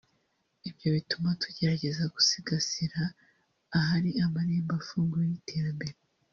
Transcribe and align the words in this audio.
Ibyo 0.69 0.87
bituma 0.95 1.29
tugerageza 1.41 2.03
gusigasira 2.15 3.01
ahari 3.77 4.09
amarembo 4.25 4.71
afunguye 4.79 5.25
y’iterambere 5.31 5.95